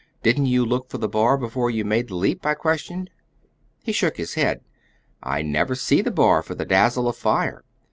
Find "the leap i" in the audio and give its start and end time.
2.07-2.55